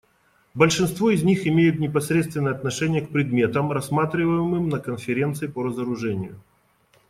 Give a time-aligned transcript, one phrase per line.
[0.55, 6.41] Большинство из них имеют непосредственное отношение к предметам, рассматриваемым на Конференции по разоружению.